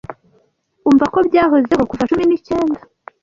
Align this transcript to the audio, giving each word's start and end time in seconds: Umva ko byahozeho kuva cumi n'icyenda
Umva 0.89 1.05
ko 1.13 1.17
byahozeho 1.27 1.83
kuva 1.89 2.07
cumi 2.09 2.23
n'icyenda 2.27 2.79